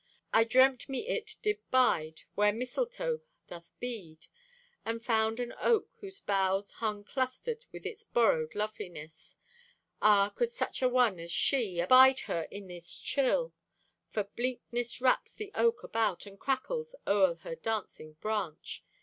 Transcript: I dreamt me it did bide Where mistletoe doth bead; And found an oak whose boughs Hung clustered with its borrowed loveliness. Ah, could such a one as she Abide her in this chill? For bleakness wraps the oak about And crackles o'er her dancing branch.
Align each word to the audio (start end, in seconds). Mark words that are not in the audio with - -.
I 0.33 0.45
dreamt 0.45 0.89
me 0.89 1.07
it 1.07 1.35
did 1.43 1.59
bide 1.69 2.23
Where 2.33 2.51
mistletoe 2.51 3.21
doth 3.47 3.69
bead; 3.79 4.25
And 4.83 5.05
found 5.05 5.39
an 5.39 5.53
oak 5.61 5.89
whose 5.99 6.19
boughs 6.21 6.71
Hung 6.71 7.03
clustered 7.03 7.65
with 7.71 7.85
its 7.85 8.03
borrowed 8.03 8.55
loveliness. 8.55 9.35
Ah, 10.01 10.29
could 10.29 10.49
such 10.49 10.81
a 10.81 10.89
one 10.89 11.19
as 11.19 11.31
she 11.31 11.79
Abide 11.79 12.21
her 12.21 12.47
in 12.49 12.65
this 12.65 12.97
chill? 12.97 13.53
For 14.09 14.23
bleakness 14.23 15.01
wraps 15.01 15.33
the 15.33 15.51
oak 15.53 15.83
about 15.83 16.25
And 16.25 16.39
crackles 16.39 16.95
o'er 17.05 17.35
her 17.43 17.53
dancing 17.53 18.13
branch. 18.13 18.83